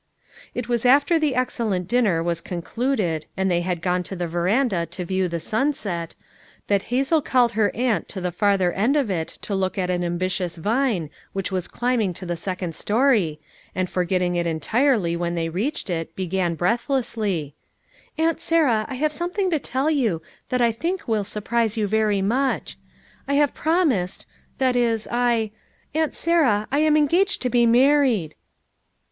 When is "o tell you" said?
19.53-20.19